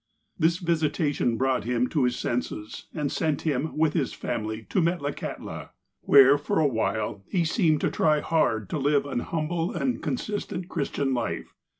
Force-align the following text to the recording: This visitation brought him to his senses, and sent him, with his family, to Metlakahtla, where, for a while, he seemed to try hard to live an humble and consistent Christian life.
This 0.39 0.57
visitation 0.57 1.37
brought 1.37 1.63
him 1.63 1.87
to 1.89 2.05
his 2.05 2.15
senses, 2.17 2.87
and 2.91 3.11
sent 3.11 3.43
him, 3.43 3.77
with 3.77 3.93
his 3.93 4.13
family, 4.13 4.63
to 4.71 4.81
Metlakahtla, 4.81 5.69
where, 6.01 6.39
for 6.39 6.57
a 6.57 6.65
while, 6.65 7.23
he 7.29 7.45
seemed 7.45 7.81
to 7.81 7.91
try 7.91 8.19
hard 8.19 8.67
to 8.71 8.79
live 8.79 9.05
an 9.05 9.19
humble 9.19 9.71
and 9.71 10.01
consistent 10.01 10.69
Christian 10.69 11.13
life. 11.13 11.53